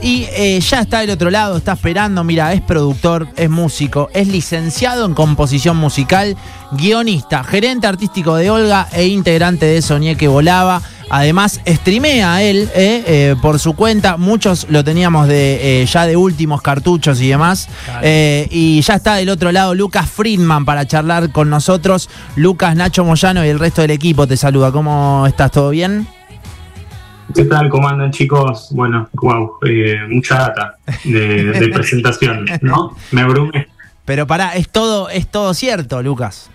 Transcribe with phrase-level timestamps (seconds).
[0.00, 4.28] Y eh, ya está del otro lado, está esperando, mira, es productor, es músico, es
[4.28, 6.36] licenciado en composición musical,
[6.72, 10.82] guionista, gerente artístico de Olga e integrante de Soñé que volaba.
[11.10, 14.16] Además, streamea él eh, eh, por su cuenta.
[14.16, 17.68] Muchos lo teníamos de eh, ya de últimos cartuchos y demás.
[18.50, 22.08] Y ya está del otro lado Lucas Friedman para charlar con nosotros.
[22.36, 24.72] Lucas, Nacho Moyano y el resto del equipo te saluda.
[24.72, 25.50] ¿Cómo estás?
[25.50, 26.06] ¿Todo bien?
[27.34, 27.68] ¿Qué tal?
[27.68, 28.68] ¿Cómo andan chicos?
[28.72, 32.96] Bueno, wow, eh, mucha data de, de presentación, ¿no?
[33.12, 33.68] Me abrumé.
[34.04, 36.50] Pero pará, es todo, es todo cierto, Lucas.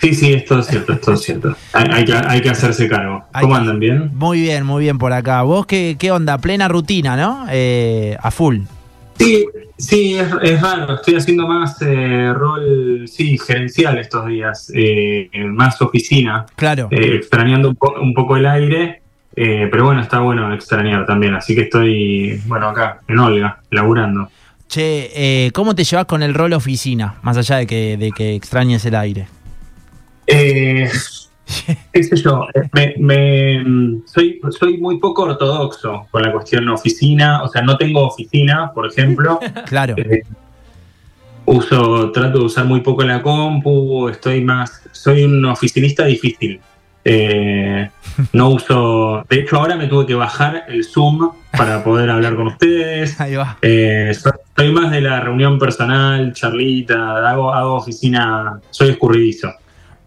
[0.00, 1.56] Sí, sí, es todo cierto, es todo cierto.
[1.72, 3.24] Hay, hay que, hay que hacerse cargo.
[3.32, 3.78] Hay ¿Cómo andan?
[3.80, 4.10] ¿Bien?
[4.14, 5.42] Muy bien, muy bien por acá.
[5.42, 6.36] ¿Vos qué, qué onda?
[6.38, 7.46] Plena rutina, ¿no?
[7.50, 8.58] Eh, a full.
[9.18, 9.46] Sí,
[9.78, 10.96] sí, es, es raro.
[10.96, 16.88] Estoy haciendo más eh, rol, sí, gerencial estos días, eh, más oficina, Claro.
[16.90, 19.00] eh, extrañando un, po- un poco el aire,
[19.36, 21.34] eh, pero bueno, está bueno extrañar también.
[21.34, 24.28] Así que estoy, bueno, acá, en Olga, laburando.
[24.68, 25.10] Che,
[25.46, 27.16] eh, ¿cómo te llevas con el rol oficina?
[27.22, 29.26] Más allá de que, de que extrañes el aire.
[30.26, 30.88] Eh,
[31.92, 37.48] qué sé yo, me, me- soy, soy muy poco ortodoxo con la cuestión oficina, o
[37.48, 39.38] sea, no tengo oficina, por ejemplo.
[39.66, 39.94] Claro.
[39.98, 40.22] Eh,
[41.44, 46.60] uso, trato de usar muy poco la compu, estoy más, soy un oficinista difícil.
[47.04, 47.90] Eh,
[48.32, 52.46] no uso, de hecho ahora me tuve que bajar el Zoom para poder hablar con
[52.48, 53.20] ustedes.
[53.20, 53.58] Ahí va.
[53.62, 54.12] Eh,
[54.56, 59.52] soy, más de la reunión personal, charlita, hago, hago oficina, soy escurridizo.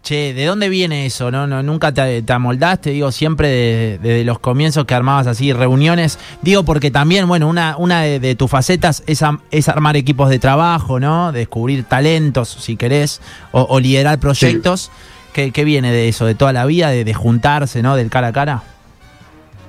[0.00, 1.30] Che, ¿de dónde viene eso?
[1.30, 1.46] ¿No?
[1.46, 6.18] no nunca te, te amoldaste, digo, siempre de- desde los comienzos que armabas así reuniones.
[6.40, 10.30] Digo, porque también, bueno, una, una de, de tus facetas es, am- es armar equipos
[10.30, 11.32] de trabajo, ¿no?
[11.32, 13.20] Descubrir talentos, si querés,
[13.52, 14.90] o, o liderar proyectos.
[15.32, 16.26] ¿Qué, viene de eso?
[16.26, 16.90] ¿De toda la vida?
[16.90, 17.96] ¿De, juntarse, ¿no?
[17.96, 18.62] Del cara a cara?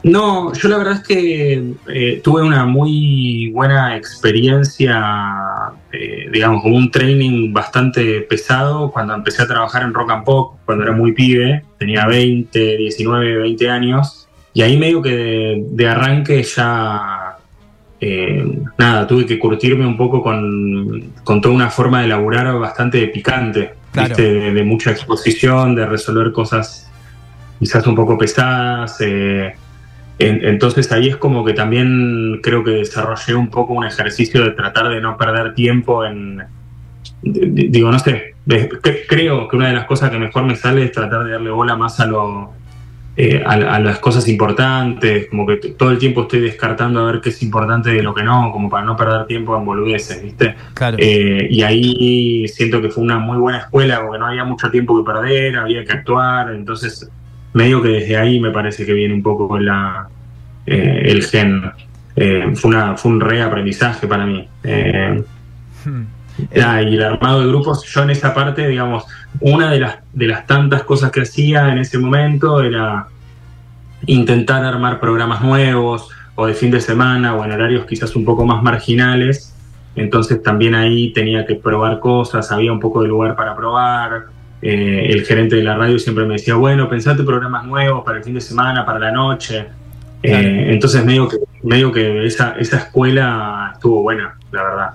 [0.01, 5.03] No, yo la verdad es que eh, tuve una muy buena experiencia,
[5.91, 10.85] eh, digamos, un training bastante pesado cuando empecé a trabajar en Rock and Pop, cuando
[10.85, 16.43] era muy pibe, tenía 20, 19, 20 años, y ahí medio que de, de arranque
[16.43, 17.37] ya,
[17.99, 23.05] eh, nada, tuve que curtirme un poco con, con toda una forma de laburar bastante
[23.07, 24.21] picante, ¿viste?
[24.33, 26.89] De, de mucha exposición, de resolver cosas
[27.59, 28.97] quizás un poco pesadas.
[29.01, 29.53] eh,
[30.19, 34.51] en- entonces ahí es como que también creo que desarrollé un poco un ejercicio de
[34.51, 36.43] tratar de no perder tiempo en,
[37.23, 38.35] digo, no sé,
[39.07, 41.75] creo que una de las cosas que mejor me sale es tratar de darle bola
[41.75, 42.51] más a lo
[43.21, 47.19] eh, a, a las cosas importantes, como que todo el tiempo estoy descartando a ver
[47.19, 50.55] qué es importante de lo que no, como para no perder tiempo en boludeces, ¿viste?
[50.73, 50.95] Claro.
[50.97, 54.97] Eh, y ahí siento que fue una muy buena escuela porque no había mucho tiempo
[54.97, 57.11] que perder, había que actuar, entonces
[57.51, 60.07] medio que desde ahí me parece que viene un poco la,
[60.65, 61.61] eh, el gen.
[62.15, 64.47] Fue, una, fue un reaprendizaje para mí.
[64.63, 66.03] Hmm.
[66.63, 69.05] Ah, y el armado de grupos, yo en esa parte, digamos,
[69.39, 73.07] una de las, de las tantas cosas que hacía en ese momento era
[74.05, 78.45] intentar armar programas nuevos o de fin de semana o en horarios quizás un poco
[78.45, 79.53] más marginales.
[79.95, 84.25] Entonces también ahí tenía que probar cosas, había un poco de lugar para probar.
[84.61, 88.23] Eh, el gerente de la radio siempre me decía, bueno, pensate programas nuevos para el
[88.23, 89.65] fin de semana, para la noche.
[90.21, 94.89] Eh, entonces medio que, medio que esa, esa escuela estuvo buena, la verdad.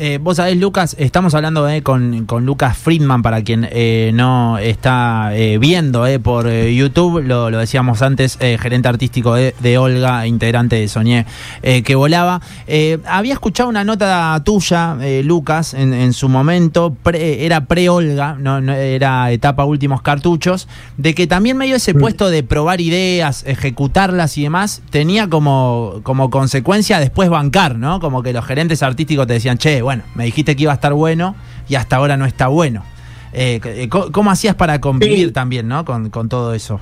[0.00, 4.56] Eh, vos sabés, Lucas, estamos hablando eh, con, con Lucas Friedman, para quien eh, no
[4.58, 10.86] está viendo por YouTube, lo, lo decíamos antes, gerente artístico de, de Olga, integrante de
[10.86, 11.26] Soñé,
[11.62, 12.40] que volaba.
[13.06, 18.72] Había escuchado una nota tuya, Lucas, en, en su momento, pre- era pre-Olga, no, no
[18.74, 21.98] era etapa últimos cartuchos, de que también medio ese Mm.
[22.00, 27.98] puesto de probar ideas, ejecutarlas y demás, tenía como, como consecuencia después bancar, ¿no?
[27.98, 30.92] Como que los gerentes artísticos te decían, che, bueno, me dijiste que iba a estar
[30.92, 31.34] bueno
[31.66, 32.84] y hasta ahora no está bueno.
[33.32, 35.32] Eh, eh, ¿cómo, cómo hacías para convivir Sí.
[35.32, 35.86] también, ¿no?
[35.86, 36.78] Con, con todo eso.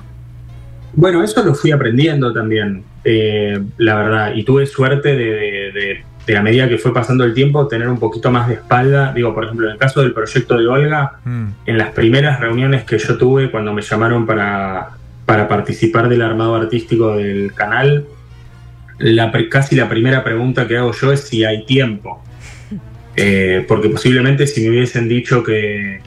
[0.93, 6.03] Bueno, eso lo fui aprendiendo también, eh, la verdad, y tuve suerte de, de- de-
[6.25, 9.13] de a medida que fue pasando el tiempo tener un poquito más de espalda.
[9.13, 12.83] Digo, por ejemplo, en el caso del proyecto de Olga, Mm, en las primeras reuniones
[12.83, 14.89] que yo tuve cuando me llamaron para,
[15.25, 18.05] para participar del armado artístico del canal,
[18.99, 22.21] la, casi la primera pregunta que hago yo es si hay tiempo.
[23.17, 26.01] Eh, porque posiblemente si me hubiesen dicho que,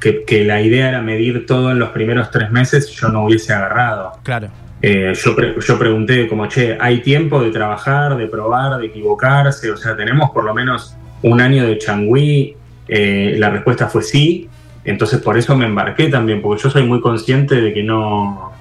[0.00, 3.52] que, que la idea era medir todo en los primeros tres meses, yo no hubiese
[3.52, 4.12] agarrado.
[4.22, 4.48] claro.
[4.80, 9.72] Eh, yo, pre- yo pregunté como, che, ¿hay tiempo de trabajar, de probar, de equivocarse?
[9.72, 12.54] O sea, ¿tenemos por lo menos un año de changüí?
[12.86, 14.48] Eh, la respuesta fue sí.
[14.84, 18.52] Entonces por eso me embarqué también, porque yo soy muy consciente de que no,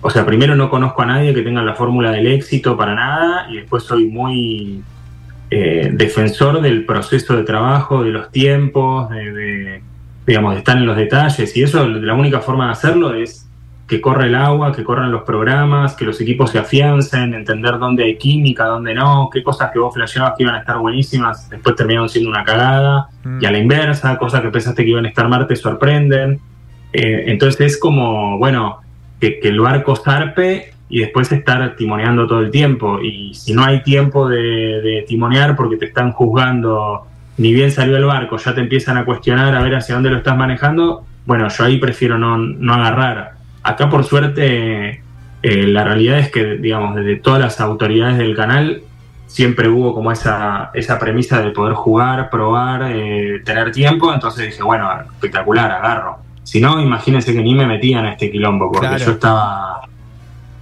[0.00, 3.46] o sea, primero no conozco a nadie que tenga la fórmula del éxito para nada
[3.48, 4.82] y después soy muy
[5.50, 9.82] eh, defensor del proceso de trabajo, de los tiempos, de,
[10.26, 13.46] digamos, de estar en los detalles y eso, la única forma de hacerlo es
[13.86, 18.04] que corra el agua, que corran los programas, que los equipos se afiancen, entender dónde
[18.04, 21.76] hay química, dónde no, qué cosas que vos flasheabas que iban a estar buenísimas, después
[21.76, 23.38] terminaron siendo una cagada, mm.
[23.40, 26.40] y a la inversa, cosas que pensaste que iban a estar mal te sorprenden.
[26.92, 28.80] Eh, entonces es como, bueno,
[29.20, 33.00] que, el barco zarpe y después estar timoneando todo el tiempo.
[33.00, 37.06] Y si no hay tiempo de, de timonear porque te están juzgando,
[37.38, 40.18] ni bien salió el barco, ya te empiezan a cuestionar a ver hacia dónde lo
[40.18, 43.36] estás manejando, bueno, yo ahí prefiero no, no agarrar
[43.66, 45.02] Acá por suerte
[45.42, 48.82] eh, la realidad es que, digamos, desde todas las autoridades del canal
[49.26, 54.62] siempre hubo como esa, esa premisa de poder jugar, probar, eh, tener tiempo, entonces dije,
[54.62, 56.18] bueno, espectacular, agarro.
[56.44, 59.80] Si no, imagínense que ni me metían a este quilombo, porque yo estaba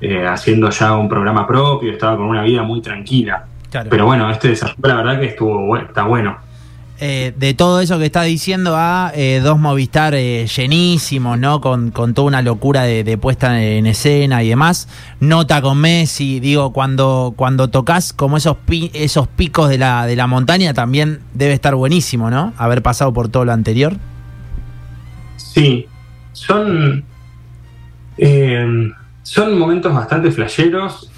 [0.00, 3.46] eh, haciendo ya un programa propio, estaba con una vida muy tranquila.
[3.91, 6.37] Pero bueno, este desafío la verdad que estuvo está bueno.
[7.00, 11.61] Eh, de todo eso que está diciendo a eh, dos Movistar eh, llenísimos, ¿no?
[11.61, 14.88] Con, toda una locura de, puesta en escena y demás.
[15.19, 18.58] Nota con Messi, digo, cuando, cuando tocas como esos,
[18.93, 22.52] esos picos de la, de la montaña también debe estar buenísimo, ¿no?
[22.58, 23.97] Haber pasado por todo lo anterior.
[25.37, 25.88] Sí,
[26.32, 27.05] son,
[29.25, 31.11] son momentos bastante flasheros,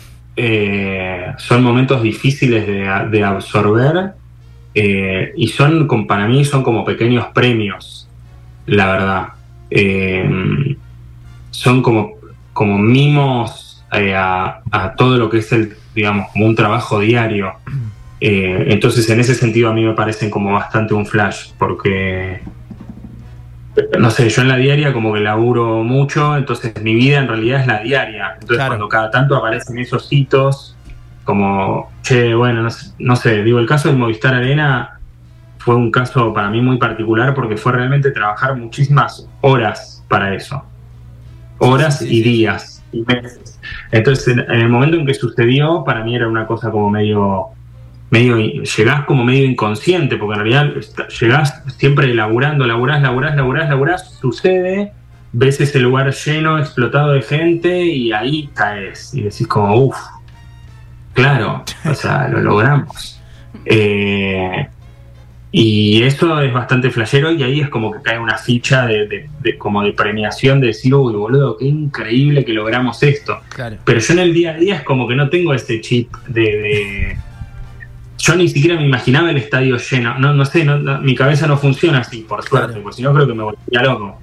[1.39, 4.15] son momentos difíciles de, de absorber
[4.79, 8.07] eh, y son, para mí, son como pequeños premios,
[8.67, 9.29] la verdad.
[9.71, 10.77] Eh,
[11.51, 12.13] son como,
[12.53, 14.61] como mimos eh, a,
[14.99, 17.55] todo lo que es el, digamos, como un trabajo diario.
[18.21, 22.43] entonces, en ese sentido, a mí me parecen como bastante un flash, porque,
[23.99, 27.61] no sé, yo en la diaria como que laburo mucho, entonces mi vida en realidad
[27.61, 28.37] es la diaria.
[28.41, 30.77] Entonces, cuando cada tanto aparecen esos hitos,
[31.25, 32.69] como, che, bueno,
[32.99, 35.01] no, sé, digo, el caso del Movistar Arena
[35.59, 40.65] fue un caso para mí muy particular porque fue realmente trabajar muchísimas horas para eso.
[41.59, 43.59] Horas y días y meses.
[43.91, 47.49] Entonces, en, el momento en que sucedió, para mí era una cosa como medio,
[48.11, 50.75] medio, llegás como medio inconsciente, porque en realidad
[51.21, 54.93] llegás siempre laburando, laburás, laburás, laburás, laburás, sucede,
[55.33, 59.97] ves ese lugar lleno, explotado de gente y ahí caes y decís como, uff,
[61.17, 63.21] Claro, o sea, lo logramos.
[63.65, 64.69] Eh,
[65.51, 69.83] y eso es bastante flashero y ahí es como que cae una ficha de, como
[69.83, 73.41] de premiación de decir, uy, boludo, qué increíble que logramos esto.
[73.85, 77.17] Pero yo en el día a día es como que no tengo ese chip de...
[78.19, 80.19] yo ni siquiera me imaginaba el estadio lleno.
[80.19, 80.65] No, no sé,
[81.03, 84.21] mi cabeza no funciona así, por suerte, porque si no creo que me volvería loco.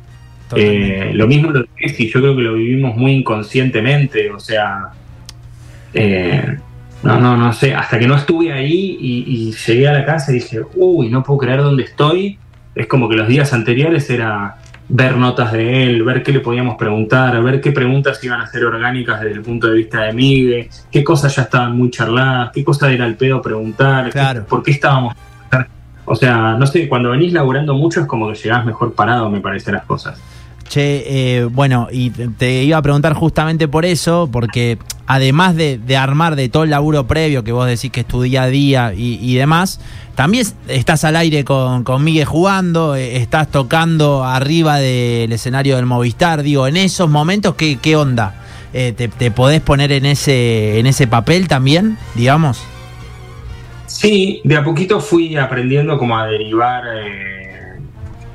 [0.56, 4.90] Eh, lo mismo lo que y yo creo que lo vivimos muy inconscientemente, o sea...
[5.94, 6.58] Eh,
[7.04, 10.36] no, no, no sé, hasta que no estuve ahí y, llegué a la casa y
[10.36, 12.40] dije, uy, no puedo creer dónde estoy.
[12.76, 14.56] Es como que los días anteriores era
[14.96, 18.64] ver notas de él, ver qué le podíamos preguntar, ver qué preguntas iban a ser
[18.64, 22.64] orgánicas desde el punto de vista de Migue, qué cosas ya estaban muy charladas, qué
[22.64, 24.12] cosa era el pedo preguntar,
[24.48, 25.16] por qué estábamos...
[26.06, 29.40] O sea, no sé, cuando venís laburando mucho es como que llegás mejor parado, me
[29.40, 30.22] parece, las cosas.
[30.74, 36.36] Che, eh, bueno, y te iba a preguntar justamente por eso, porque además de, armar
[36.36, 39.36] de todo el laburo previo que vos decís que es tu día a día y,
[39.36, 39.80] demás,
[40.16, 45.86] también estás al aire con, con Miguel jugando, eh, estás tocando arriba del escenario del
[45.86, 48.34] Movistar, digo, en esos momentos, ¿qué, qué onda?
[48.74, 52.66] Eh, te, podés poner en ese, en ese papel también, digamos?
[53.86, 56.84] Sí, de a poquito fui aprendiendo como a derivar,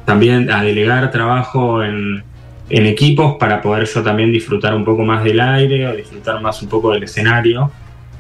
[0.05, 2.28] también a delegar trabajo en,
[2.71, 6.63] en equipos para poder yo también disfrutar un poco más del aire o disfrutar más
[6.63, 7.71] un poco del escenario,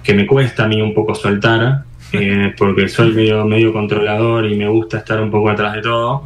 [0.02, 4.57] que me cuesta a mí un poco soltar, eh, porque soy medio, medio controlador y
[4.57, 6.25] me gusta estar un poco atrás de todo.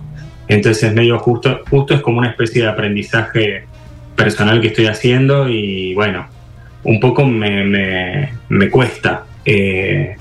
[0.49, 3.65] Entonces medio justo, justo es como una especie de aprendizaje
[4.15, 6.27] personal que estoy haciendo y bueno,
[6.85, 9.25] un poco me, me, cuesta.
[9.45, 10.17] Eh,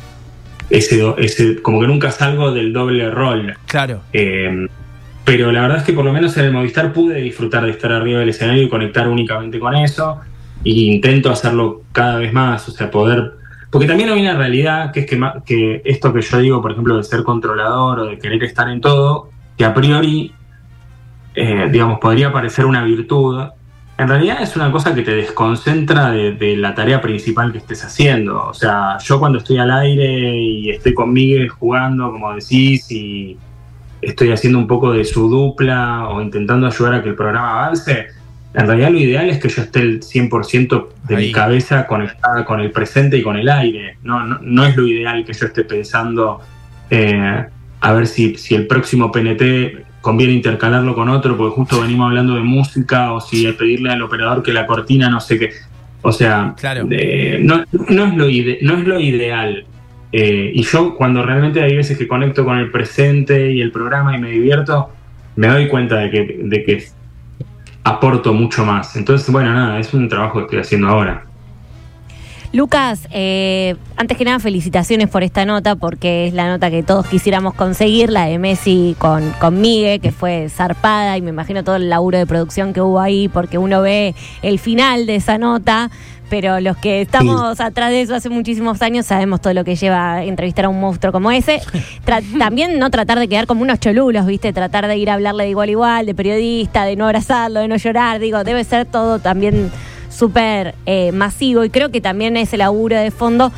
[0.69, 3.55] ese, ese, como que nunca salgo del doble rol.
[3.67, 4.01] Claro.
[4.13, 4.67] Eh,
[5.23, 7.91] pero la verdad es que por lo menos en el Movistar pude disfrutar de estar
[7.91, 10.19] arriba del escenario y conectar únicamente con eso.
[10.63, 13.33] Y intento hacerlo cada vez más, o sea, poder...
[13.69, 15.05] Porque también hay una realidad que es
[15.45, 18.81] que, esto que yo digo, por ejemplo, de ser controlador o de querer estar en
[18.81, 20.33] todo, que a priori,
[21.35, 23.41] eh, digamos, podría parecer una virtud,
[23.97, 27.85] en realidad es una cosa que te desconcentra de, de, la tarea principal que estés
[27.85, 28.47] haciendo.
[28.47, 33.37] O sea, yo cuando estoy al aire y estoy con Miguel jugando, como decís, y
[34.01, 38.07] estoy haciendo un poco de su dupla o intentando ayudar a que el programa avance,
[38.53, 42.59] en realidad lo ideal es que yo esté el 100% de mi cabeza conectada con
[42.59, 43.97] el presente y con el aire.
[44.03, 46.41] No, no, es lo ideal que yo esté pensando
[46.89, 47.45] eh,
[47.79, 52.35] a ver si, si el próximo PNT conviene intercalarlo con otro, porque justo venimos hablando
[52.35, 55.51] de música, o si pedirle al operador que la cortina no sé qué.
[56.01, 56.55] O sea,
[57.41, 59.65] no, no, es lo no es lo ideal.
[60.11, 64.15] Eh, y yo cuando realmente hay veces que conecto con el presente y el programa
[64.15, 64.89] y me divierto,
[65.35, 66.83] me doy cuenta de que, de que
[67.83, 68.95] aporto mucho más.
[68.95, 71.25] Entonces, bueno, nada, es un trabajo que estoy haciendo ahora.
[72.53, 77.07] Lucas, eh, antes que nada, felicitaciones por esta nota, porque es la nota que todos
[77.07, 81.77] quisiéramos conseguir, la de Messi con, con Migue, que fue zarpada, y me imagino todo
[81.77, 85.89] el laburo de producción que hubo ahí, porque uno ve el final de esa nota,
[86.29, 90.15] pero los que estamos atrás de eso hace muchísimos años sabemos todo lo que lleva
[90.15, 91.61] a entrevistar a un monstruo como ese.
[92.39, 94.51] también no tratar de quedar como unos cholulos, ¿viste?
[94.51, 97.69] Tratar de ir a hablarle de igual a igual, de periodista, de no abrazarlo, de
[97.69, 99.71] no llorar, digo, debe ser todo también
[100.11, 103.51] súper eh, masivo y creo que también ese laburo de fondo,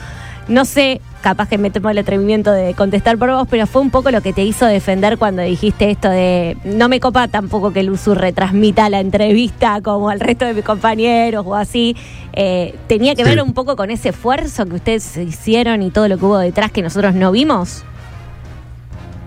[0.48, 3.90] no sé, capaz que me tomo el atrevimiento de contestar por vos, pero fue un
[3.90, 7.80] poco lo que te hizo defender cuando dijiste esto de no me copa tampoco que
[7.80, 11.96] el uso retransmita la entrevista como al resto de mis compañeros o así.
[12.34, 16.18] Eh, ¿Tenía que ver un poco con ese esfuerzo que ustedes hicieron y todo lo
[16.18, 17.86] que hubo detrás que nosotros no vimos?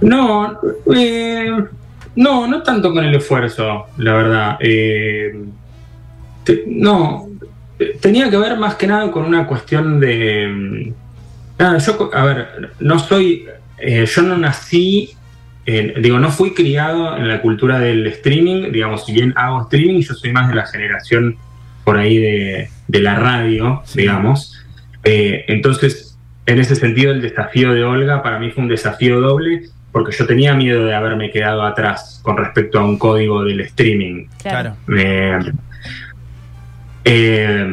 [0.03, 0.59] No,
[0.95, 1.51] eh,
[2.15, 4.59] no, no tanto con el esfuerzo, la verdad.
[4.61, 5.45] Eh,
[6.67, 7.29] no,
[8.01, 10.49] tenía que ver más que nada con una cuestión de...
[10.49, 10.93] Mm,
[11.59, 13.47] nada, yo, a ver, no soy...
[13.79, 15.11] Eh, yo no nací,
[15.67, 20.15] digo, no fui criado en la cultura del streaming, digamos, si bien hago streaming, yo
[20.15, 21.37] soy más de la generación
[21.87, 22.69] por ahí de,
[23.01, 24.61] la radio, digamos.
[25.05, 29.69] Eh, entonces, en ese sentido, el desafío de Olga para mí fue un desafío doble,
[29.93, 34.27] porque yo tenía miedo de haberme quedado atrás con respecto a un código del streaming.
[34.43, 34.77] Claro.
[34.97, 35.39] Eh,
[37.09, 37.73] eh,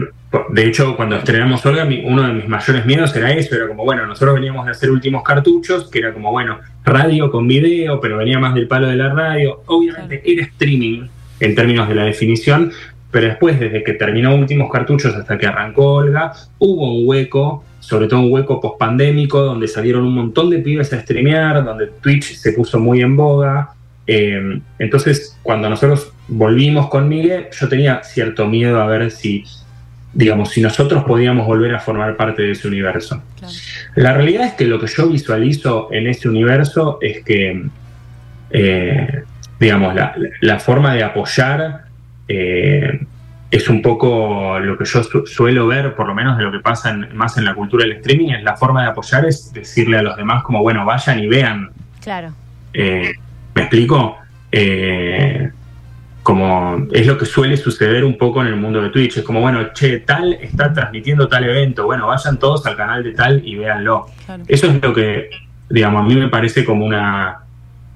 [0.50, 4.06] de hecho, cuando estrenamos Olga, uno de mis mayores miedos era eso, era como, bueno,
[4.06, 8.38] nosotros veníamos de hacer últimos cartuchos, que era como, bueno, radio con video, pero venía
[8.38, 9.64] más del palo de la radio.
[9.66, 11.08] Obviamente era streaming
[11.40, 12.72] en términos de la definición,
[13.10, 18.08] pero después, desde que terminó últimos cartuchos hasta que arrancó Olga, hubo un hueco, sobre
[18.08, 22.54] todo un hueco post-pandémico, donde salieron un montón de pibes a streamear, donde Twitch se
[22.54, 23.74] puso muy en boga,
[24.06, 29.46] eh, entonces, cuando nosotros volvimos con Miguel, yo tenía cierto miedo a ver si,
[30.14, 33.22] digamos, si nosotros podíamos volver a formar parte de ese universo.
[33.96, 37.66] La realidad es que lo que yo visualizo en ese universo es que,
[38.50, 39.24] eh,
[39.60, 39.96] digamos,
[40.42, 41.86] la, forma de apoyar
[42.28, 43.06] eh,
[43.52, 46.94] es un poco lo que yo suelo ver, por lo menos de lo que pasa
[47.14, 50.18] más en la cultura del streaming, es la forma de apoyar es decirle a los
[50.18, 51.70] demás como, bueno, vayan y vean.
[52.02, 52.34] Claro.
[53.56, 54.18] ¿Me explico?
[54.52, 55.50] Eh,
[56.24, 59.18] como es lo que suele suceder un poco en el mundo de Twitch.
[59.18, 61.86] Es como, bueno, che, tal está transmitiendo tal evento.
[61.86, 64.08] Bueno, vayan todos al canal de tal y véanlo.
[64.48, 65.30] Eso es lo que,
[65.70, 67.40] digamos, a mí me parece como una,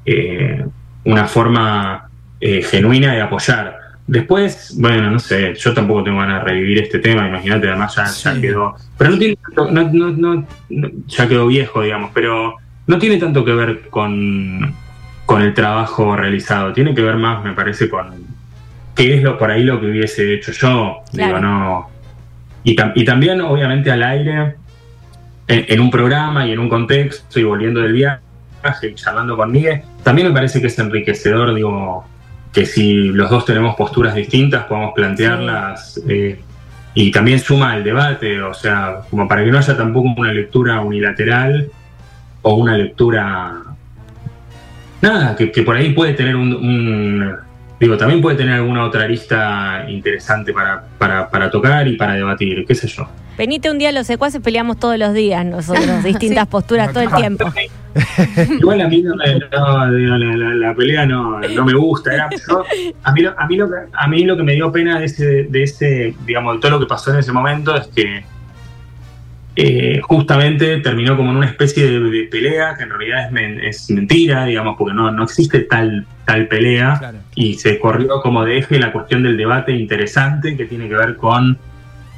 [0.05, 0.65] eh,
[1.05, 2.09] una forma
[2.41, 3.77] eh, genuina de apoyar.
[4.05, 8.39] Después, bueno, no sé, yo tampoco tengo ganas de revivir este tema, imagínate, además ya,
[8.39, 8.75] quedó.
[8.97, 10.47] Pero no tiene no, no,
[11.07, 12.55] ya quedó viejo, digamos, pero
[12.87, 14.73] no tiene tanto que ver con
[15.27, 16.71] con el trabajo realizado.
[16.71, 18.13] Tiene que ver más, me parece, con
[18.95, 21.01] qué es lo por ahí lo que hubiese hecho yo.
[21.11, 21.89] Digo, no.
[22.63, 24.55] Y, también, obviamente, al aire,
[25.47, 28.19] en, un programa y en un contexto, y volviendo del viaje
[28.89, 32.05] y charlando con Miguel, también me parece que es enriquecedor, digo,
[32.53, 36.01] que si los dos tenemos posturas distintas, podamos plantearlas.
[36.07, 36.39] Eh,
[36.93, 40.79] y también suma el debate, o sea, como para que no haya tampoco una lectura
[40.79, 41.69] unilateral
[42.43, 43.66] o una lectura
[45.01, 47.37] nada, que, por ahí puede tener un,
[47.79, 52.73] Digo, también puede tener alguna otra lista interesante para, para, tocar y para debatir, qué
[52.73, 53.07] sé yo.
[53.37, 57.13] Venite un día a los secuaces, peleamos todos los días nosotros, distintas posturas todo el
[57.13, 57.45] tiempo.
[58.59, 62.29] Igual a mí no, la, pelea no, me gusta.
[63.03, 65.43] a, mí, a, mí lo que, a mí lo que me dio pena de ese,
[65.43, 68.23] de ese, digamos, de todo lo que pasó en ese momento es que
[69.59, 73.31] eh, justamente terminó como en una especie de, pelea que en realidad
[73.63, 78.59] es, mentira, digamos, porque no, no existe tal, tal pelea y se corrió como de
[78.59, 81.57] eje la cuestión del debate interesante que tiene que ver con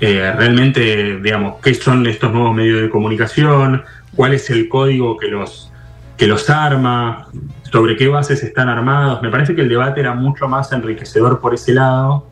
[0.01, 3.83] eh, realmente, digamos, qué son estos nuevos medios de comunicación,
[4.17, 5.71] cuál es el código que los,
[6.17, 7.29] que los arma,
[7.71, 9.21] sobre qué bases están armados.
[9.21, 12.27] Me parece que el debate era mucho más enriquecedor por ese lado.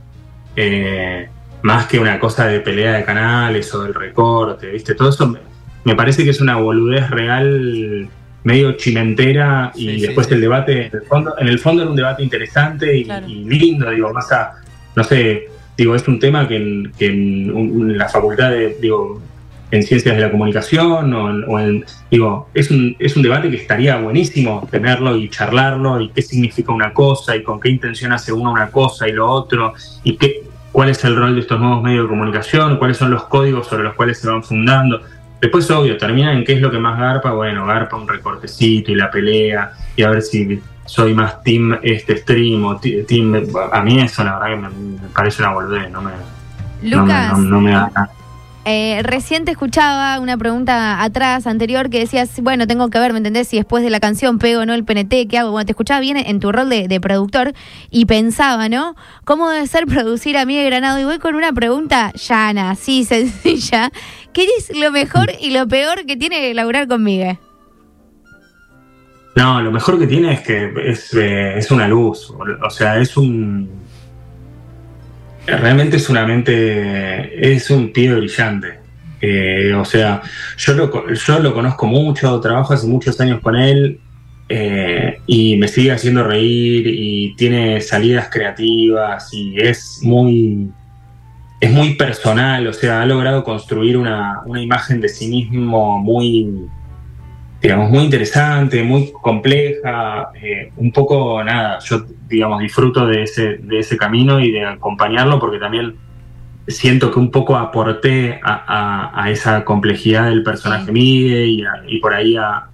[0.58, 1.30] Eh,
[1.68, 4.96] más que una cosa de pelea de canales o del recorte, ¿viste?
[4.96, 5.38] Todo eso
[5.84, 8.08] me, parece que es una boludez real
[8.44, 12.24] medio chimentera y después el debate, en el, fondo, en el fondo era un debate
[12.24, 13.04] interesante y,
[13.60, 14.30] lindo, digo, más,
[14.96, 18.78] no sé, digo, es un tema que en, que en un- en la facultad de,
[18.82, 19.22] digo,
[19.70, 23.50] en ciencias de la comunicación o en, o en- digo, es un, es un debate
[23.50, 28.14] que estaría buenísimo tenerlo y charlarlo y qué significa una cosa y con qué intención
[28.14, 29.74] hace uno una cosa y lo otro
[30.06, 33.24] y qué, cuál es el rol de estos nuevos medios de comunicación, cuáles son los
[33.26, 35.02] códigos sobre los cuales se van fundando.
[35.42, 37.32] Después, obvio, termina en qué es lo que más garpa.
[37.32, 42.18] Bueno, garpa un recortecito y la pelea y a ver si soy más team este
[42.18, 43.36] stream o team.
[43.72, 45.92] A mí eso, la verdad, que me, parece una boludez.
[45.92, 46.12] No me,
[46.96, 48.10] no me- Lucas, no- no me da nada.
[48.68, 53.20] Eh, recién te escuchaba una pregunta atrás, anterior, que decías, bueno, tengo que ver, ¿me
[53.20, 53.48] entendés?
[53.48, 55.52] Si después de la canción pego o no el PNT, ¿qué hago?
[55.52, 57.54] Bueno, te escuchaba bien en tu rol de, de productor
[57.90, 58.96] y pensaba, ¿no?
[59.26, 61.00] ¿Cómo debe ser producir a Miguel Granado?
[61.00, 63.92] Y voy con una pregunta llana, así, sencilla.
[64.34, 67.38] ¿Qué es lo mejor y lo peor que tiene laburar con Miguel?
[69.38, 72.34] No, lo mejor que tiene es que es, eh, es una luz.
[72.64, 73.87] O sea, es un.
[75.48, 77.54] Realmente es una mente.
[77.54, 78.80] Es un pibe brillante.
[79.22, 80.22] Eh, o sea,
[80.58, 84.00] yo lo, yo lo conozco mucho, trabajo hace muchos años con él
[84.48, 90.70] eh, y me sigue haciendo reír y tiene salidas creativas y es muy.
[91.60, 96.68] Es muy personal, o sea, ha logrado construir una, una imagen de sí mismo muy,
[97.60, 103.80] digamos, muy interesante, muy compleja, eh, un poco nada, yo digamos disfruto de ese, de
[103.80, 105.96] ese camino y de acompañarlo porque también
[106.68, 111.84] siento que un poco aporté a, a- a esa complejidad del personaje Miguel y, a-
[111.88, 112.66] y por ahí a,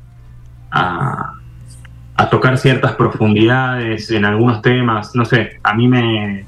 [2.31, 6.45] tocar ciertas profundidades en algunos temas, no sé, a mí me,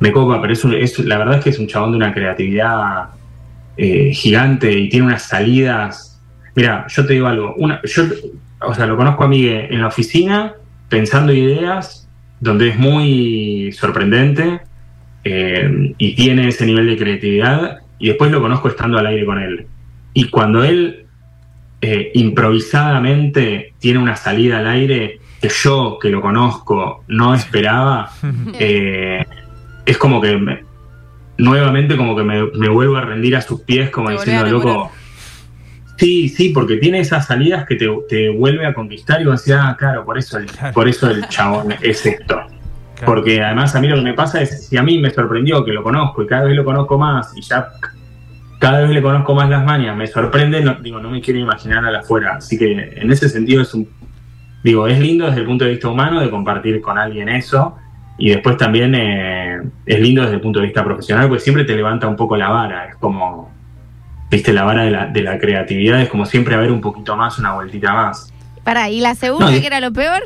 [0.00, 2.12] me copa, pero es, un- es- la verdad es que es un chabón de una
[2.12, 3.10] creatividad
[3.76, 6.08] eh, gigante y tiene unas salidas
[6.54, 7.54] Mira, yo te digo algo.
[7.56, 8.02] Una, yo,
[8.60, 10.52] o sea, lo conozco a Miguel en la oficina,
[10.90, 12.01] pensando ideas,
[12.42, 14.60] donde es muy sorprendente
[15.24, 19.38] eh, y tiene ese nivel de creatividad, y después lo conozco estando al aire con
[19.40, 19.66] él.
[20.12, 21.06] Y cuando él
[21.80, 28.10] eh, improvisadamente tiene una salida al aire que yo, que lo conozco, no esperaba,
[28.58, 29.24] eh,
[29.86, 30.64] es como que me-
[31.38, 34.90] nuevamente como que me, me vuelvo a rendir a sus pies, como Te diciendo, loco.
[36.02, 39.56] Sí, sí, porque tiene esas salidas que te, te vuelve a conquistar y vos decís,
[39.56, 40.74] ah, claro, por eso el, Claro.
[40.74, 42.26] por eso el chabón es esto.
[42.26, 42.48] Claro.
[43.06, 45.72] Porque además a mí lo que me pasa es, si a mí me sorprendió que
[45.72, 47.68] lo conozco y cada vez lo conozco más y ya
[48.58, 51.84] cada vez le conozco más las mañas, me sorprende, no, digo, no me quiero imaginar
[51.84, 52.34] a la afuera.
[52.38, 53.88] Así que en ese sentido es un,
[54.64, 57.76] digo, es lindo desde el punto de vista humano de compartir con alguien eso.
[58.18, 61.76] Y después también eh, es lindo desde el punto de vista profesional, porque siempre te
[61.76, 62.86] levanta un poco la vara.
[62.86, 63.52] Es como,
[64.32, 67.38] viste, la vara de la, de la creatividad es como siempre haber un poquito más,
[67.38, 68.32] una vueltita más.
[68.64, 70.22] Pará, ¿y la segunda, No, que era lo peor?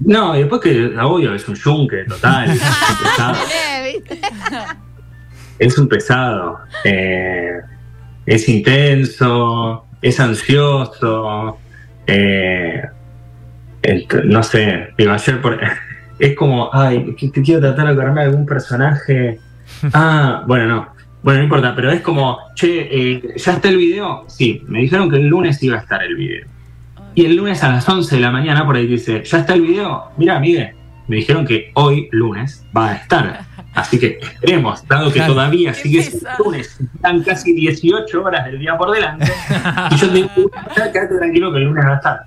[0.00, 2.50] No, y después que, obvio, es un yunque total.
[2.50, 3.36] es un pesado.
[5.58, 6.60] Es un pesado.
[6.84, 7.52] eh,
[8.26, 11.58] es intenso, es ansioso.
[12.06, 12.82] eh,
[14.24, 15.58] no sé, digo, ayer por,
[16.20, 19.40] es como, ay, que, que quiero tratar de acordarme de algún personaje.
[19.92, 20.88] Ah, bueno, no.
[21.22, 24.24] Bueno, no importa, pero es como, che, eh, ¿ya está el video?
[24.28, 26.46] Sí, me dijeron que el lunes iba a estar el video.
[27.14, 29.62] Y el lunes a las 11 de la mañana por ahí dice, ¿ya está el
[29.62, 30.04] video?
[30.16, 30.70] Mira, Miguel,
[31.08, 33.40] me dijeron que hoy, lunes, va a estar.
[33.74, 38.76] Así que esperemos, dado que todavía sigue siendo lunes, están casi 18 horas del día
[38.76, 39.30] por delante.
[39.90, 40.30] Y yo te digo,
[40.76, 42.20] "Ya, quédate tranquilo que el lunes va a estar.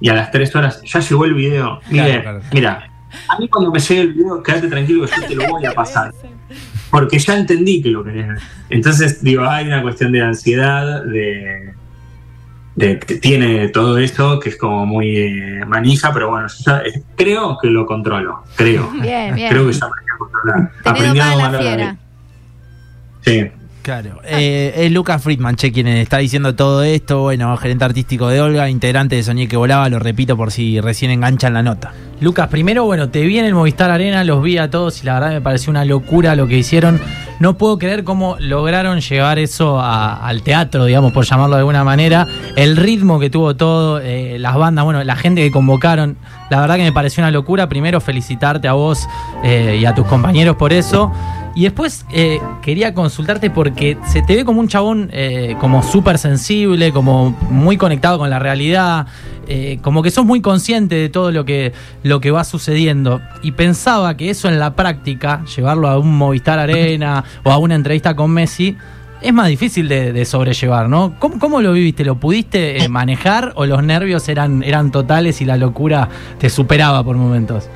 [0.00, 1.80] Y a las 3 horas ya llegó el video.
[1.90, 2.40] Miguel, claro.
[2.52, 2.90] mira,
[3.28, 5.72] a mí cuando me llegue el video, quédate tranquilo que yo te lo voy a
[5.72, 6.12] pasar.
[6.90, 8.38] Porque ya entendí que lo ver.
[8.68, 11.74] Entonces, digo, hay una cuestión de ansiedad, de,
[12.74, 16.78] de que tiene todo eso, que es como muy eh, manija, pero bueno, yo ya,
[16.78, 18.90] eh, creo que lo controlo, creo.
[18.90, 19.50] Bien, bien.
[19.50, 20.72] Creo que ya aprendí a controlar.
[20.84, 21.96] Aprendí a la fiera.
[23.22, 23.50] Sí.
[23.90, 28.40] Claro, eh, es Lucas Friedman, che, quien está diciendo todo esto, bueno, gerente artístico de
[28.40, 31.92] Olga, integrante de Soñé que volaba, lo repito por si recién enganchan la nota.
[32.20, 35.14] Lucas, primero, bueno, te vi en el Movistar Arena, los vi a todos y la
[35.14, 37.00] verdad me pareció una locura lo que hicieron.
[37.40, 42.28] No puedo creer cómo lograron llevar eso al teatro, digamos, por llamarlo de alguna manera.
[42.54, 46.16] El ritmo que tuvo todo, eh, las bandas, bueno, la gente que convocaron.
[46.50, 47.68] La verdad que me pareció una locura.
[47.68, 49.08] Primero, felicitarte a vos
[49.42, 51.10] eh, y a tus compañeros por eso.
[51.54, 56.18] Y después eh, quería consultarte porque se te ve como un chabón eh, como súper
[56.18, 59.06] sensible, como muy conectado con la realidad,
[59.48, 61.72] eh, como que sos muy consciente de todo lo que,
[62.04, 63.20] lo que va sucediendo.
[63.42, 67.74] Y pensaba que eso en la práctica, llevarlo a un Movistar Arena o a una
[67.74, 68.76] entrevista con Messi,
[69.20, 71.14] es más difícil de, de sobrellevar, ¿no?
[71.18, 72.04] ¿Cómo, cómo lo viviste?
[72.04, 76.08] ¿Lo pudiste eh, manejar o los nervios eran, eran totales y la locura
[76.38, 77.68] te superaba por momentos?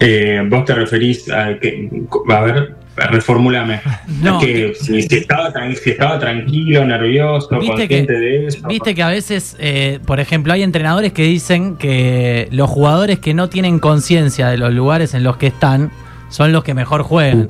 [0.00, 1.88] Eh, vos te referís a que,
[2.28, 3.80] a ver, reformúlame.
[4.22, 4.38] No.
[4.38, 8.68] Que si, si estaba, si estaba tranquilo, nervioso, Viste que, consciente de eso.
[8.68, 13.34] viste que a veces, eh, por ejemplo, hay entrenadores que dicen que los jugadores que
[13.34, 15.90] no tienen conciencia de los lugares en los que están
[16.28, 17.48] son los que mejor juegan.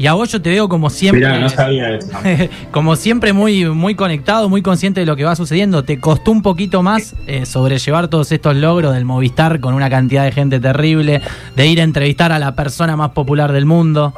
[0.00, 1.20] Y a vos yo te veo como siempre.
[1.20, 2.08] Mirá, no sabía eso.
[2.70, 5.84] como siempre muy, muy conectado, muy consciente de lo que va sucediendo.
[5.84, 10.24] ¿Te costó un poquito más eh, sobrellevar todos estos logros del Movistar con una cantidad
[10.24, 11.20] de gente terrible,
[11.54, 14.14] de ir a entrevistar a la persona más popular del mundo?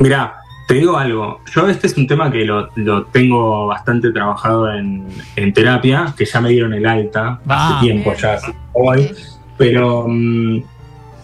[0.00, 1.40] Mirá, te digo algo.
[1.54, 5.06] Yo este es un tema que lo, lo tengo bastante trabajado en,
[5.36, 8.40] en terapia, que ya me dieron el alta Ah, hace tiempo ya,
[8.72, 9.08] hoy.
[9.56, 10.62] Pero mm,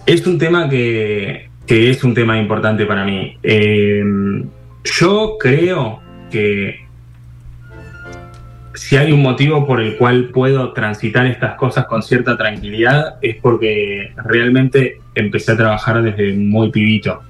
[0.07, 3.37] es un tema que, que es un tema importante para mí.
[3.43, 4.03] Eh,
[4.85, 6.87] yo creo que
[8.75, 13.37] si hay un motivo por el cual puedo transitar estas cosas con cierta tranquilidad es
[13.37, 17.21] porque realmente empecé a trabajar desde muy pibito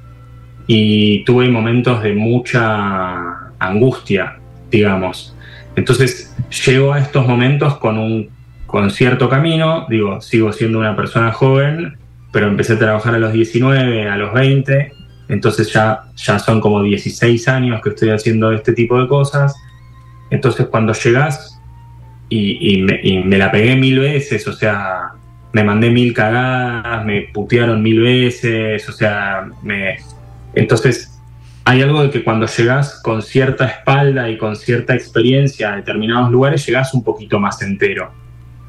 [0.66, 4.38] y tuve momentos de mucha angustia,
[4.70, 5.36] digamos.
[5.76, 8.30] Entonces llego a estos momentos con un
[8.66, 11.96] con cierto camino, digo, sigo siendo una persona joven,
[12.32, 14.92] pero empecé a trabajar a los 19, a los 20,
[15.28, 19.54] entonces ya, ya son como 16 años que estoy haciendo este tipo de cosas.
[20.30, 21.60] Entonces cuando llegas
[22.28, 25.12] y, y me, y me la pegué mil veces, o sea,
[25.52, 29.98] me mandé mil cagadas, me putearon mil veces, o sea, me...
[30.54, 31.20] Entonces
[31.64, 36.30] hay algo de que cuando llegas con cierta espalda y con cierta experiencia a determinados
[36.30, 38.12] lugares, llegas un poquito más entero.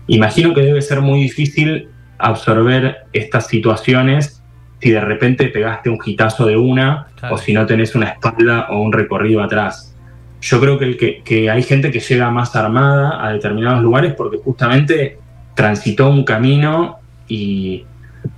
[0.07, 1.89] Imagino que debe ser muy difícil
[2.21, 4.41] absorber estas situaciones
[4.81, 7.35] si de repente pegaste un hitazo de una Claro.
[7.35, 9.95] o si no tenés una espalda o un recorrido atrás.
[10.41, 14.15] Yo creo que, el que, que hay gente que llega más armada a determinados lugares
[14.15, 15.19] porque justamente
[15.53, 17.85] transitó un camino y,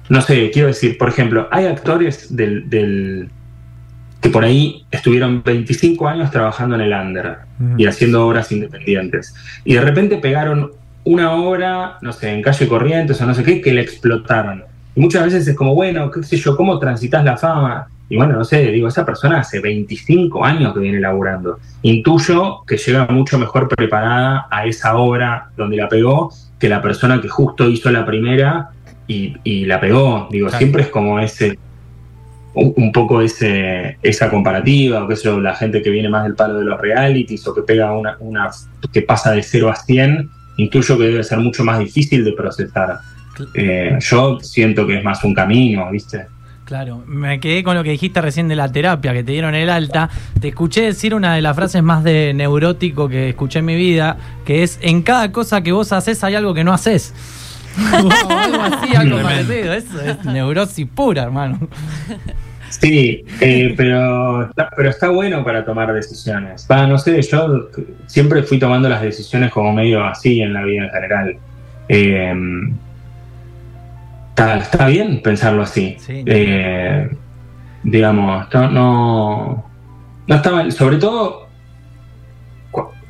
[0.10, 3.30] no sé, quiero decir, por ejemplo, hay actores del, del-
[4.20, 7.38] que por ahí estuvieron 25 años trabajando en el under
[7.78, 9.34] y haciendo obras independientes.
[9.64, 10.72] Y de repente pegaron
[11.06, 14.64] una obra, no sé, en calle Corrientes o no sé qué, que le explotaron.
[14.96, 17.88] Y muchas veces es como, bueno, qué sé yo, ¿cómo transitas la fama?
[18.10, 21.60] Y bueno, no sé, digo, esa persona hace 25 años que viene laburando.
[21.82, 27.20] Intuyo que llega mucho mejor preparada a esa obra donde la pegó que la persona
[27.20, 28.70] que justo hizo la primera
[29.08, 30.28] y, y la pegó.
[30.32, 30.60] Digo, Claro.
[30.60, 31.58] siempre es como ese,
[32.54, 36.36] un, poco ese, esa comparativa, o qué sé yo, la gente que viene más del
[36.36, 38.52] palo de los realities o que pega una, una
[38.92, 43.00] que pasa de 0 a 100, intuyo que debe ser mucho más difícil de procesar.
[43.54, 46.28] Eh, yo siento que es más un camino, ¿viste?
[46.66, 49.70] Claro, me quedé con lo que dijiste recién de la terapia, que te dieron el
[49.70, 50.10] alta.
[50.40, 54.18] Te escuché decir una de las frases más de neurótico que escuché en mi vida,
[54.46, 57.14] que es, en cada cosa que vos haces hay algo que no haces.
[57.92, 59.74] O algo así, algo parecido.
[59.74, 61.60] Eso es neurosis pura, hermano.
[62.80, 66.68] Sí, eh, pero, está, pero está bueno para tomar decisiones.
[66.70, 67.70] Va, no sé, yo
[68.08, 71.38] siempre fui tomando las decisiones como medio así en la vida en general.
[71.90, 72.34] Eh,
[74.30, 75.96] está, está bien pensarlo así.
[76.00, 76.24] Sí.
[76.26, 77.10] Eh,
[77.84, 79.66] digamos, no, no,
[80.28, 80.72] no está mal.
[80.72, 81.48] Sobre todo,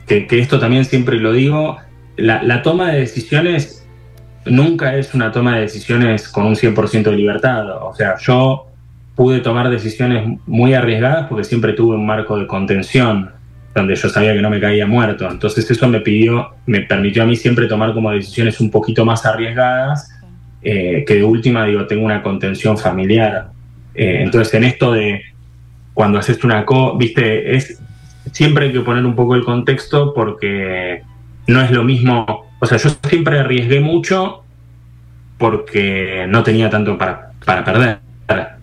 [0.05, 1.77] que, que esto también siempre lo digo,
[2.17, 3.87] la, la toma de decisiones
[4.45, 7.65] nunca es una toma de decisiones con un 100% de libertad.
[7.81, 8.72] O sea, yo
[9.15, 13.31] pude tomar decisiones muy arriesgadas porque siempre tuve un marco de contención
[13.75, 15.29] donde yo sabía que no me caía muerto.
[15.29, 19.25] Entonces eso me pidió, me permitió a mí siempre tomar como decisiones un poquito más
[19.25, 20.11] arriesgadas,
[20.61, 23.49] eh, que de última, digo, tengo una contención familiar.
[23.95, 25.21] Eh, entonces en esto de
[25.93, 27.79] cuando haces una co, viste, es
[28.31, 31.03] siempre hay que poner un poco el contexto porque
[31.47, 34.43] no es lo mismo, o sea, yo siempre arriesgué mucho
[35.37, 37.99] porque no tenía tanto para, para perder,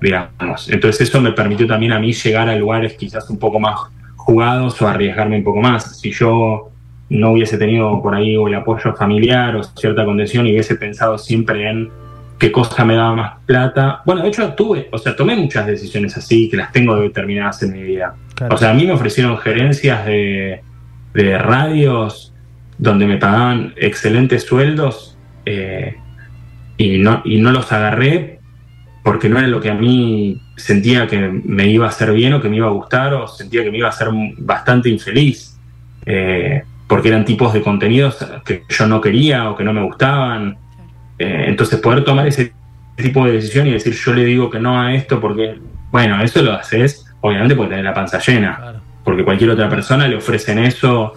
[0.00, 0.70] digamos.
[0.70, 3.78] Entonces eso me permitió también a mí llegar a lugares quizás un poco más
[4.16, 5.98] jugados o arriesgarme un poco más.
[5.98, 6.70] Si yo
[7.08, 11.68] no hubiese tenido por ahí el apoyo familiar o cierta condición y hubiese pensado siempre
[11.68, 11.90] en
[12.38, 14.00] qué cosa me daba más plata.
[14.06, 17.72] Bueno, de hecho tuve, o sea, tomé muchas decisiones así que las tengo determinadas en
[17.72, 18.14] mi vida.
[18.34, 18.54] Claro.
[18.54, 20.62] O sea, a mí me ofrecieron gerencias de,
[21.12, 22.32] de radios
[22.78, 25.96] donde me pagaban excelentes sueldos eh,
[26.78, 28.39] y, no, y no los agarré
[29.02, 32.40] porque no era lo que a mí sentía que me iba a hacer bien o
[32.40, 34.08] que me iba a gustar o sentía que me iba a hacer
[34.38, 35.58] bastante infeliz.
[36.06, 40.56] Eh, porque eran tipos de contenidos que yo no quería o que no me gustaban.
[41.18, 42.52] Eh, entonces poder tomar ese
[42.96, 45.56] tipo de decisión y decir yo le digo que no a esto porque,
[45.92, 48.80] bueno, eso lo haces obviamente porque tenés la panza llena Claro.
[49.04, 51.12] porque cualquier otra persona le ofrecen eso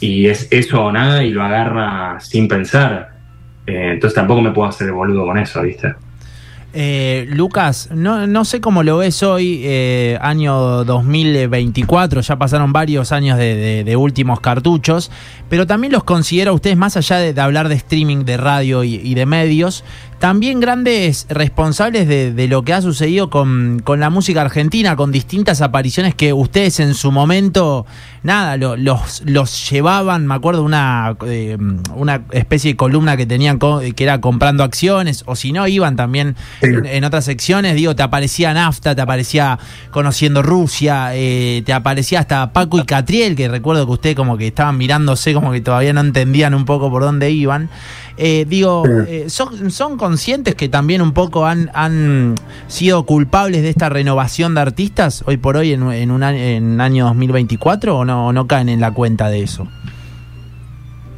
[0.00, 3.10] y es eso o nada y lo agarra sin pensar.
[3.66, 5.94] Eh, entonces tampoco me puedo hacer el boludo con eso, ¿viste?
[6.74, 13.10] Eh, Lucas, no, no sé cómo lo ves hoy, eh, año 2024, ya pasaron varios
[13.10, 15.10] años de, últimos cartuchos,
[15.48, 19.24] pero también los considera ustedes, más allá de, hablar de streaming, de radio y de
[19.24, 19.82] medios,
[20.18, 25.12] también grandes responsables de, de lo que ha sucedido con, con la música argentina, con
[25.12, 27.86] distintas apariciones que ustedes en su momento,
[28.22, 31.56] nada, lo- los, los llevaban, me acuerdo una, eh,
[31.94, 35.94] una especie de columna que tenían co- que era comprando acciones, o si no, iban
[35.94, 39.58] también en, en otras secciones, digo, te aparecía Nafta, te aparecía
[39.92, 44.48] Conociendo Rusia, eh, te aparecía hasta Paco y Catriel, que recuerdo que ustedes como que
[44.48, 47.70] estaban mirándose, como que todavía no entendían un poco por dónde iban.
[48.18, 52.34] Eh, digo, eh, ¿son, ¿son conscientes que también un poco han, han
[52.66, 56.80] sido culpables de esta renovación de artistas hoy por hoy en, en un año, en
[56.80, 59.68] año 2024 o no, o no caen en la cuenta de eso?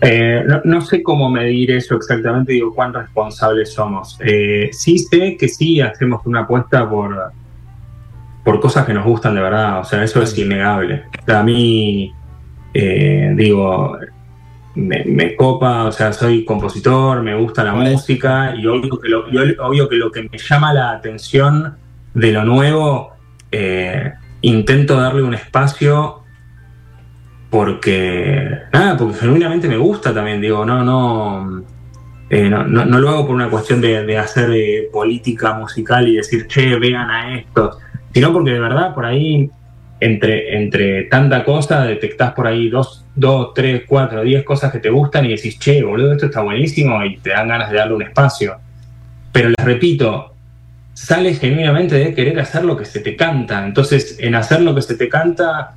[0.02, 4.18] Eh, no, no sé cómo medir eso exactamente, digo, cuán responsables somos.
[4.20, 7.32] Eh, sí sé que sí hacemos una apuesta por,
[8.44, 11.04] por cosas que nos gustan de verdad, o sea, eso es innegable.
[11.20, 12.14] O sea, a mí,
[12.72, 13.98] eh, digo,
[14.74, 19.26] me, me copa, o sea, soy compositor, me gusta la música y obvio que, lo,
[19.66, 21.76] obvio que lo que me llama la atención
[22.14, 23.12] de lo nuevo,
[23.50, 26.22] eh, intento darle un espacio
[27.50, 31.64] porque, nada, porque genuinamente me gusta también, digo, no, no,
[32.30, 36.06] eh, no, no, no lo hago por una cuestión de, de hacer eh, política musical
[36.06, 37.78] y decir, che, vean a esto,
[38.14, 39.50] sino porque de verdad por ahí,
[40.00, 44.88] entre, entre tanta cosa, detectás por ahí dos, dos, tres, cuatro, diez cosas que te
[44.88, 48.02] gustan y decís, che, boludo, esto está buenísimo y te dan ganas de darle un
[48.02, 48.56] espacio.
[49.32, 50.34] Pero les repito,
[50.94, 53.64] sale genuinamente de querer hacer lo que se te canta.
[53.64, 55.76] Entonces, en hacer lo que se te canta,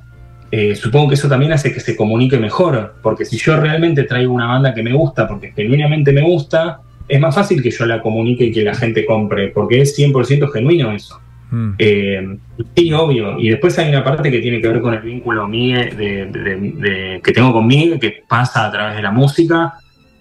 [0.50, 4.32] eh, supongo que eso también hace que se comunique mejor, porque si yo realmente traigo
[4.32, 8.00] una banda que me gusta, porque genuinamente me gusta, es más fácil que yo la
[8.00, 11.20] comunique y que la gente compre, porque es 100% genuino eso.
[11.54, 11.74] Mm.
[11.78, 12.36] Eh,
[12.76, 13.38] sí, obvio.
[13.38, 16.56] Y después hay una parte que tiene que ver con el vínculo mío de, de-
[16.56, 19.74] de- que tengo con Miguel, que pasa a través de la música,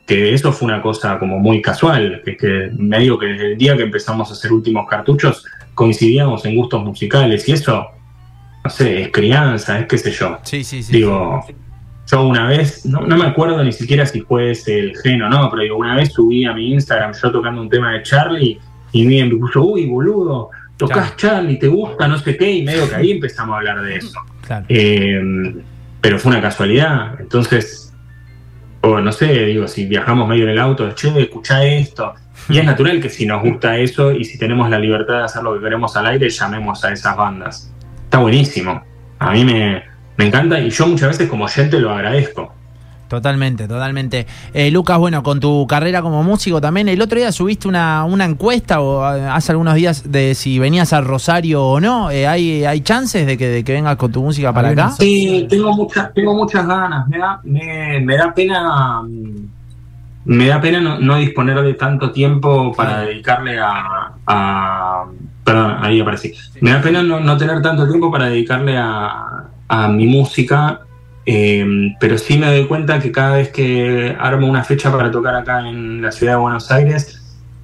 [0.05, 3.75] que eso fue una cosa como muy casual, que, que medio que desde el día
[3.75, 7.87] que empezamos a hacer últimos cartuchos coincidíamos en gustos musicales y eso,
[8.63, 10.37] no sé, es crianza, es qué sé yo.
[10.43, 10.93] Sí, sí, sí.
[10.93, 11.43] Digo,
[12.11, 15.29] yo una vez, no, no me acuerdo ni siquiera si fue ese el gen o
[15.29, 18.59] no, pero digo, una vez subí a mi Instagram yo tocando un tema de Charlie
[18.91, 22.95] y me puso, uy, boludo, tocas Charlie, te gusta, no sé qué, y medio que
[22.95, 24.19] ahí empezamos a hablar de eso.
[24.45, 24.65] Claro.
[24.69, 25.55] Eh,
[26.01, 27.93] pero fue una casualidad, entonces,
[28.81, 32.13] o no sé, digo, si viajamos medio en el auto, che, escuchá esto.
[32.49, 35.43] Y es natural que si nos gusta eso y si tenemos la libertad de hacer
[35.43, 37.71] lo que queremos al aire, llamemos a esas bandas.
[38.03, 38.83] Está buenísimo.
[39.19, 39.83] A mí me,
[40.17, 42.53] me encanta y yo muchas veces como oyente lo agradezco.
[43.13, 44.25] Totalmente, totalmente.
[44.53, 48.25] Eh, Lucas, bueno, con tu carrera como músico también, el otro día subiste una, una
[48.25, 52.09] encuesta o eh, hace algunos días de si venías a Rosario o no.
[52.11, 54.89] Eh, ¿hay, ¿Hay chances de que, de que vengas con tu música para acá?
[54.91, 57.07] Sí, tengo, muchas tengo muchas ganas.
[57.07, 59.01] Me da, me, me da pena.
[59.03, 59.47] mm,
[60.25, 65.05] Me da pena no, no disponer de tanto tiempo para dedicarle a, a-
[65.43, 66.31] Perdón, ahí aparecí.
[66.61, 70.79] Me da pena no, no tener tanto tiempo para dedicarle a, a mi música,
[71.25, 71.65] eh,
[71.99, 75.67] pero sí me doy cuenta que cada vez que armo una fecha para tocar acá
[75.67, 77.19] en la ciudad de Buenos Aires,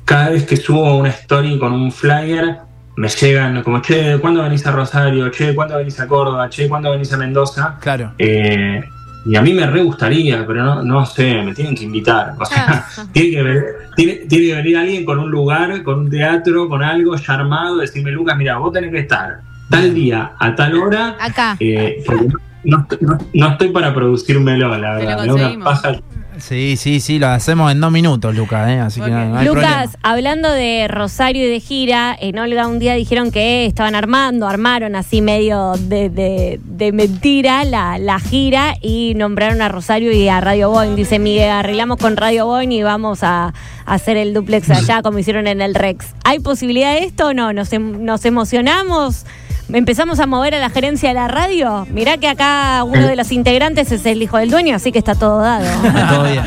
[0.06, 2.58] cada vez que subo una story con un flyer,
[2.96, 5.30] me llegan como, che, ¿cuándo venís a Rosario?
[5.30, 6.50] Che, ¿cuándo venís a Córdoba?
[6.50, 7.78] Che, ¿cuándo venís a Mendoza?
[7.80, 8.12] Claro.
[8.18, 8.84] Eh,
[9.26, 12.34] y a mí me re gustaría, pero no, no sé, me tienen que invitar.
[12.40, 16.10] O sea, tiene, que ver- tiene, tiene que venir alguien con un lugar, con un
[16.10, 20.56] teatro, con algo ya armado, decirme, Lucas, mira, vos tenés que estar tal día, a
[20.56, 21.56] tal hora, Acá.
[21.60, 22.28] eh, porque
[22.64, 24.98] no, no- no estoy para producírmelo, la verdad.
[25.00, 25.66] Me da una conseguimos.
[25.82, 26.00] paja.
[26.38, 28.80] Sí, sí, sí, lo hacemos en dos minutos, Lucas, ¿eh?
[28.80, 30.00] así que no, no hay Lucas, problema.
[30.04, 34.96] hablando de Rosario y de gira, en Olga un día dijeron que estaban armando, armaron
[34.96, 40.40] así medio de, de- de mentira la, la gira y nombraron a Rosario y a
[40.40, 40.96] Radio Boeing.
[40.96, 43.48] Dice Miguel, arreglamos con Radio Boeing y vamos a,
[43.86, 46.06] a hacer el duplex allá como hicieron en el Rex.
[46.24, 47.52] ¿Hay posibilidad de esto o no?
[47.52, 49.26] ¿Nos, em- nos emocionamos?
[49.72, 51.86] ¿Empezamos a mover a la gerencia de la radio?
[51.92, 55.14] Mirá que acá uno de los integrantes es el hijo del dueño, así que está
[55.14, 55.66] todo dado.
[56.10, 56.44] Todo bien.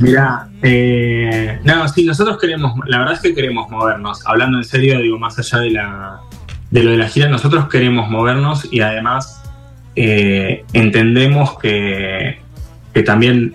[0.00, 4.26] Mira, eh, no, sí, nosotros queremos, la verdad es que queremos movernos.
[4.26, 6.20] Hablando en serio, digo, más allá de la
[6.70, 9.42] de lo de la gira, nosotros queremos movernos y además
[9.94, 12.40] eh, entendemos que,
[12.92, 13.54] que también,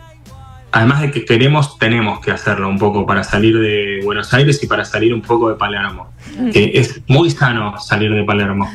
[0.72, 4.68] además de que queremos, tenemos que hacerlo un poco para salir de Buenos Aires y
[4.68, 6.12] para salir un poco de Palermo.
[6.52, 8.68] Que es muy sano salir de Palermo.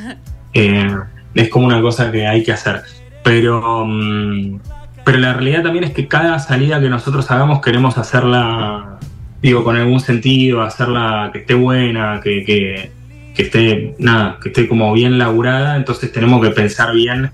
[0.58, 0.96] Eh,
[1.34, 2.82] es como una cosa que hay que hacer.
[3.22, 4.58] Pero, mm,
[5.04, 8.98] pero la realidad también es que cada salida que nosotros hagamos queremos hacerla
[9.42, 12.90] digo, con algún sentido, hacerla que esté buena, que, que,
[13.34, 17.30] que esté, nada, que esté como bien laburada, entonces tenemos que pensar bien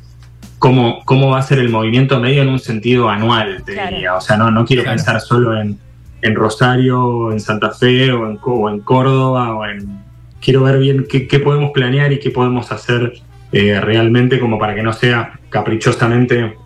[0.58, 3.90] cómo, cómo va a ser el movimiento medio en un sentido anual, te Claro.
[3.92, 4.14] diría.
[4.14, 4.96] O sea, no, no quiero Claro.
[4.96, 5.78] pensar solo en,
[6.20, 10.02] en Rosario, en Santa Fe o en, o en Córdoba o en...
[10.42, 13.14] Quiero ver bien qué, qué podemos planear y qué podemos hacer
[13.52, 16.56] eh, realmente como para que no sea caprichosamente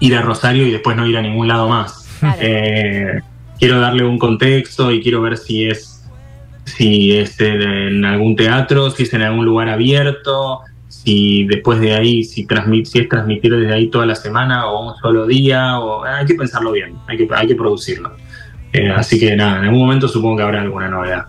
[0.00, 2.08] ir a Rosario y después no ir a ningún lado más.
[2.20, 2.38] Claro.
[2.40, 3.20] Eh,
[3.58, 5.92] quiero darle un contexto y quiero ver si es
[6.64, 12.24] si es en algún teatro, si es en algún lugar abierto, si después de ahí,
[12.24, 16.04] si, transmit, si es transmitir desde ahí toda la semana o un solo día, o
[16.04, 18.14] hay que pensarlo bien, hay que, hay que producirlo.
[18.72, 21.26] Eh, así que nada, en algún momento supongo que habrá alguna novedad.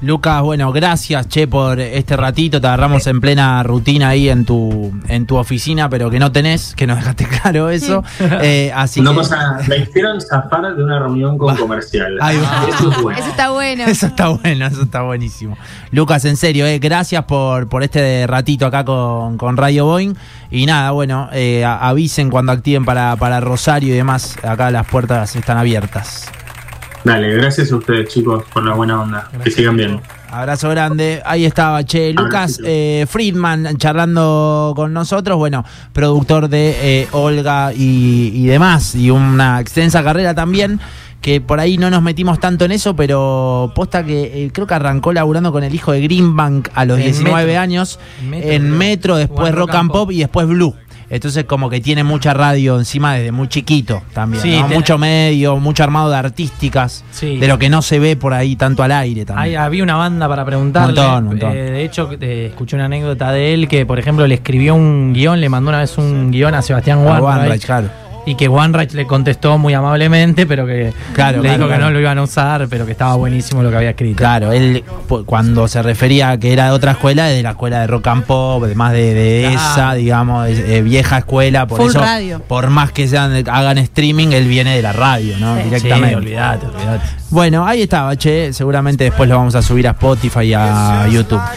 [0.00, 2.60] Lucas, bueno, gracias, che, por este ratito.
[2.60, 6.74] Te agarramos en plena rutina ahí en tu, en tu oficina, pero que no tenés,
[6.76, 8.04] que nos dejaste claro eso.
[8.40, 12.18] Eh, así no que pasa nada, me hicieron zafar de una reunión con comercial.
[12.20, 12.66] Ahí va.
[12.68, 13.18] Eso es bueno.
[13.18, 13.84] Eso está bueno.
[13.84, 15.56] eso está bueno, eso está buenísimo.
[15.90, 20.14] Lucas, en serio, eh, gracias por, por este ratito acá con, con Radio Boeing.
[20.50, 24.36] Y nada, bueno, eh, avisen cuando activen para, para Rosario y demás.
[24.42, 26.30] Acá las puertas están abiertas.
[27.08, 29.30] Dale, gracias a ustedes chicos por la buena onda.
[29.42, 30.00] que sigan bien.
[30.30, 31.22] Abrazo grande.
[31.24, 32.12] Ahí estaba, che.
[32.12, 35.38] Lucas eh, Friedman charlando con nosotros.
[35.38, 38.94] Bueno, productor de eh, Olga y, y demás.
[38.94, 40.80] Y una extensa carrera también.
[41.22, 44.74] Que por ahí no nos metimos tanto en eso, pero posta que eh, creo que
[44.74, 47.60] arrancó laburando con el hijo de Greenbank a los En 19 Metro.
[47.60, 47.98] años.
[48.28, 48.70] Metro, en.
[48.78, 50.74] Metro, después Rock and Pop y después Blue.
[51.10, 54.42] Entonces como que tiene mucha radio encima desde muy chiquito también.
[54.42, 54.66] Sí, ¿no?
[54.68, 57.04] te- Mucho medio, mucho armado de artísticas.
[57.10, 57.38] Sí.
[57.38, 59.56] De lo que no se ve por ahí tanto al aire también.
[59.58, 61.00] había una banda para preguntarle.
[61.00, 61.52] Montón, montón.
[61.52, 65.12] Eh, de hecho, eh, escuché una anécdota de él que, por ejemplo, le escribió un
[65.14, 67.02] guion, le mandó una vez un guion a Sebastián
[67.64, 67.88] claro.
[68.28, 71.90] Y que Wanreich le contestó muy amablemente, pero que Claro, le claro, dijo que no
[71.90, 74.16] lo iban a usar, pero que estaba buenísimo lo que había escrito.
[74.18, 74.84] Claro, él
[75.24, 78.06] cuando se refería a que era de otra escuela, es de la escuela de rock
[78.08, 79.56] and pop, de más de, de Claro.
[79.72, 82.40] esa, digamos, de- de vieja escuela, por Full eso, radio.
[82.46, 85.54] por más que sean, hagan streaming, él viene de la radio, ¿no?
[85.56, 85.60] Sí.
[85.62, 86.16] Sí, Directamente.
[86.16, 87.06] olvídate, olvídate.
[87.30, 91.40] Bueno, ahí estaba, che, seguramente después lo vamos a subir a Spotify y a YouTube.